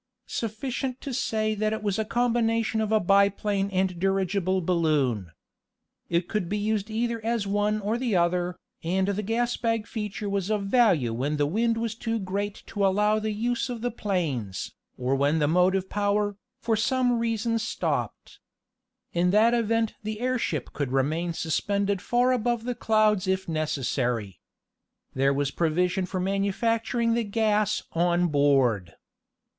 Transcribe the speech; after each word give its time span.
Sufficient 0.25 0.99
to 1.01 1.13
say 1.13 1.53
that 1.53 1.73
it 1.73 1.83
was 1.83 1.99
a 1.99 2.05
combination 2.05 2.81
of 2.81 2.91
a 2.91 2.99
biplane 2.99 3.69
and 3.69 3.99
dirigible 3.99 4.59
balloon. 4.59 5.29
It 6.09 6.27
could 6.27 6.49
be 6.49 6.57
used 6.57 6.89
either 6.89 7.23
as 7.23 7.45
one 7.45 7.79
or 7.79 7.99
the 7.99 8.15
other, 8.15 8.57
and 8.83 9.09
the 9.09 9.21
gas 9.21 9.57
bag 9.57 9.85
feature 9.85 10.27
was 10.27 10.49
of 10.49 10.63
value 10.65 11.13
when 11.13 11.37
the 11.37 11.45
wind 11.45 11.77
was 11.77 11.93
too 11.93 12.17
great 12.17 12.63
to 12.65 12.83
allow 12.83 13.19
the 13.19 13.29
use 13.31 13.69
of 13.69 13.81
the 13.81 13.91
planes, 13.91 14.73
or 14.97 15.13
when 15.15 15.37
the 15.37 15.47
motive 15.47 15.87
power, 15.87 16.35
for 16.59 16.75
some 16.75 17.19
reason 17.19 17.59
stopped. 17.59 18.39
In 19.13 19.29
that 19.29 19.53
event 19.53 19.93
the 20.01 20.19
airship 20.19 20.73
could 20.73 20.91
remain 20.91 21.31
suspended 21.33 22.01
far 22.01 22.31
above 22.31 22.63
the 22.63 22.73
clouds 22.73 23.27
if 23.27 23.47
necessary. 23.47 24.39
There 25.13 25.31
was 25.31 25.51
provision 25.51 26.07
for 26.07 26.19
manufacturing 26.19 27.13
the 27.13 27.23
gas 27.23 27.83
on 27.91 28.29
board. 28.29 28.95